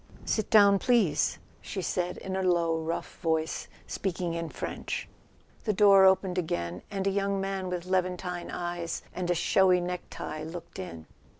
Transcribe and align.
"Sit 0.25 0.49
down, 0.49 0.79
please," 0.79 1.37
she 1.61 1.83
said 1.83 2.17
in 2.17 2.35
a 2.35 2.41
low 2.41 2.75
rough 2.75 3.19
voice, 3.19 3.67
speaking 3.85 4.33
in 4.33 4.49
French. 4.49 5.07
The 5.65 5.73
door 5.73 6.05
opened 6.05 6.39
again, 6.39 6.81
and 6.89 7.05
a 7.05 7.11
young 7.11 7.39
man 7.39 7.69
with 7.69 7.85
Levantine 7.85 8.49
eyes 8.49 9.03
and 9.13 9.29
a 9.29 9.35
showy 9.35 9.79
necktie 9.79 10.41
looked 10.41 10.79
in. 10.79 11.05